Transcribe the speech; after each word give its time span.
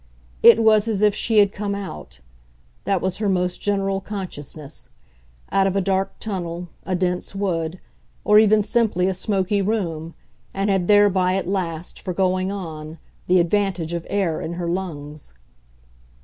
It 0.41 0.63
was 0.63 0.87
as 0.87 1.03
if 1.03 1.13
she 1.13 1.37
had 1.37 1.51
come 1.53 1.75
out 1.75 2.21
that 2.85 3.01
was 3.01 3.17
her 3.19 3.29
most 3.29 3.61
general 3.61 4.01
consciousness; 4.01 4.89
out 5.51 5.67
of 5.67 5.75
a 5.75 5.79
dark 5.81 6.17
tunnel, 6.19 6.69
a 6.87 6.95
dense 6.95 7.35
wood, 7.35 7.79
or 8.25 8.39
even 8.39 8.63
simply 8.63 9.07
a 9.07 9.13
smoky 9.13 9.61
room, 9.61 10.15
and 10.55 10.71
had 10.71 10.87
thereby, 10.87 11.35
at 11.35 11.47
least, 11.47 11.99
for 12.01 12.15
going 12.15 12.51
on, 12.51 12.97
the 13.27 13.39
advantage 13.39 13.93
of 13.93 14.07
air 14.09 14.41
in 14.41 14.53
her 14.53 14.67
lungs. 14.67 15.33